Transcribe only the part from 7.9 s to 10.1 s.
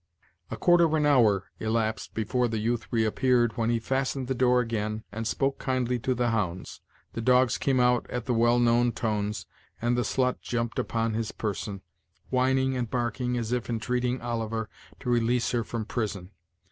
at the well known tones, and the